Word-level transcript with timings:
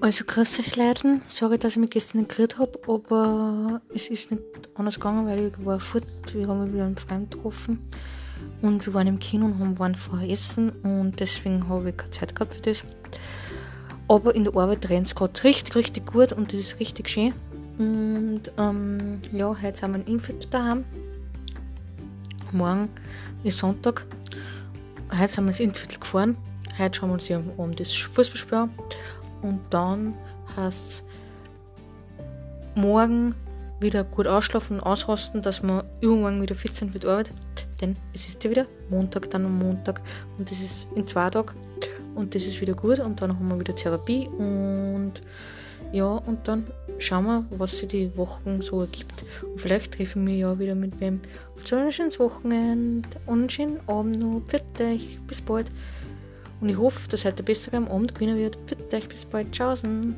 Also 0.00 0.24
grüß 0.24 0.60
euch 0.60 0.76
Leuten. 0.76 1.22
Sorry, 1.26 1.58
dass 1.58 1.72
ich 1.72 1.78
mich 1.78 1.90
gestern 1.90 2.18
nicht 2.18 2.30
geredet 2.30 2.58
habe, 2.58 2.78
aber 2.86 3.80
es 3.94 4.08
ist 4.08 4.30
nicht 4.30 4.42
anders 4.74 4.96
gegangen, 4.96 5.26
weil 5.26 5.46
ich 5.46 5.64
war 5.64 5.80
fort. 5.80 6.04
Wir 6.32 6.46
haben 6.46 6.72
wieder 6.72 6.84
einen 6.84 6.98
Freund 6.98 7.30
getroffen 7.30 7.80
und 8.60 8.84
wir 8.84 8.92
waren 8.92 9.06
im 9.06 9.18
Kino 9.18 9.46
und 9.46 9.58
haben 9.58 9.78
waren 9.78 9.94
vorher 9.94 10.28
essen 10.28 10.70
und 10.82 11.18
deswegen 11.18 11.68
habe 11.68 11.90
ich 11.90 11.96
keine 11.96 12.10
Zeit 12.10 12.34
gehabt 12.34 12.54
für 12.54 12.60
das. 12.60 12.84
Aber 14.08 14.34
in 14.34 14.44
der 14.44 14.54
Arbeit 14.54 14.88
rennt 14.90 15.06
es 15.06 15.14
gerade 15.14 15.42
richtig, 15.42 15.74
richtig 15.74 16.06
gut 16.06 16.32
und 16.32 16.52
das 16.52 16.60
ist 16.60 16.78
richtig 16.78 17.08
schön. 17.08 17.32
Und 17.78 18.42
ähm, 18.58 19.20
ja, 19.32 19.56
heute 19.60 19.78
sind 19.78 19.92
wir 19.92 20.00
in 20.00 20.14
Infit 20.14 20.52
daheim. 20.52 20.84
Morgen 22.52 22.90
ist 23.44 23.58
Sonntag. 23.58 24.06
Heute 25.10 25.32
sind 25.32 25.44
wir 25.44 25.50
ins 25.50 25.60
Infit 25.60 26.00
gefahren. 26.00 26.36
Heute 26.78 26.98
schauen 26.98 27.08
wir 27.10 27.14
uns 27.14 27.30
um, 27.30 27.50
um 27.56 27.74
das 27.74 27.92
Fußballspiel 27.92 28.58
an. 28.58 28.70
Und 29.46 29.60
dann 29.70 30.14
heißt 30.56 31.04
morgen 32.74 33.34
wieder 33.80 34.04
gut 34.04 34.26
ausschlafen 34.26 34.78
und 34.78 34.82
ausrasten, 34.82 35.42
dass 35.42 35.62
wir 35.62 35.84
irgendwann 36.00 36.40
wieder 36.40 36.54
fit 36.54 36.74
sind 36.74 36.94
die 36.94 37.06
Arbeit. 37.06 37.32
Denn 37.80 37.96
es 38.14 38.26
ist 38.26 38.42
ja 38.42 38.50
wieder 38.50 38.66
Montag, 38.90 39.30
dann 39.30 39.44
am 39.44 39.58
Montag 39.58 40.02
und 40.38 40.50
das 40.50 40.60
ist 40.60 40.88
in 40.94 41.06
zwei 41.06 41.28
Tagen 41.28 41.54
und 42.14 42.34
das 42.34 42.44
ist 42.44 42.60
wieder 42.60 42.74
gut 42.74 42.98
und 42.98 43.20
dann 43.20 43.30
haben 43.30 43.48
wir 43.48 43.60
wieder 43.60 43.76
Therapie 43.76 44.28
und 44.28 45.20
ja, 45.92 46.06
und 46.06 46.48
dann 46.48 46.66
schauen 46.98 47.24
wir, 47.26 47.44
was 47.50 47.78
sich 47.78 47.88
die 47.88 48.16
Wochen 48.16 48.60
so 48.60 48.80
ergibt. 48.80 49.24
Und 49.42 49.60
vielleicht 49.60 49.94
treffen 49.94 50.26
wir 50.26 50.34
ja 50.34 50.58
wieder 50.58 50.74
mit 50.74 50.98
wem 51.00 51.20
auf 51.54 51.66
so 51.66 51.76
ein 51.76 51.92
schönes 51.92 52.18
Wochenende 52.18 53.08
und 53.26 53.40
einen 53.40 53.50
schönen 53.50 53.80
Abend 53.86 54.18
noch. 54.18 54.42
Für 54.48 54.84
euch, 54.84 55.18
bis 55.26 55.40
bald. 55.40 55.70
Und 56.60 56.68
ich 56.68 56.78
hoffe, 56.78 57.08
dass 57.08 57.24
heute 57.24 57.42
besser 57.42 57.74
am 57.74 57.88
Abend 57.88 58.14
gewinnen 58.14 58.38
wird. 58.38 58.58
Bitte 58.66 58.96
euch 58.96 59.08
bis 59.08 59.24
bald. 59.24 59.52
Tschaußen. 59.52 60.14